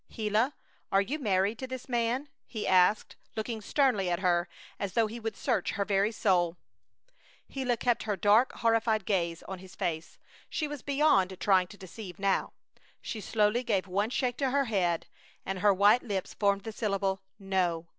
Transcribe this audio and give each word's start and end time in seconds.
"Gila, 0.09 0.55
are 0.91 1.03
you 1.03 1.19
married 1.19 1.59
to 1.59 1.67
this 1.67 1.87
man?" 1.87 2.27
he 2.47 2.65
asked, 2.67 3.17
looking 3.35 3.61
sternly 3.61 4.09
at 4.09 4.17
her, 4.21 4.49
as 4.79 4.93
though 4.93 5.05
he 5.05 5.19
would 5.19 5.37
search 5.37 5.73
her 5.73 5.85
very 5.85 6.11
soul. 6.11 6.57
Gila 7.51 7.77
kept 7.77 8.01
her 8.09 8.15
dark, 8.15 8.51
horrified 8.51 9.05
gaze 9.05 9.43
on 9.43 9.59
his 9.59 9.75
face. 9.75 10.17
She 10.49 10.67
was 10.67 10.81
beyond 10.81 11.39
trying 11.39 11.67
to 11.67 11.77
deceive 11.77 12.17
now. 12.17 12.51
She 12.99 13.21
slowly 13.21 13.61
gave 13.61 13.85
one 13.85 14.09
shake 14.09 14.37
to 14.37 14.49
her 14.49 14.65
head, 14.65 15.05
and 15.45 15.59
her 15.59 15.71
white 15.71 16.01
lips 16.01 16.33
formed 16.33 16.63
the 16.63 16.71
syllable, 16.71 17.21
"No!" 17.37 17.85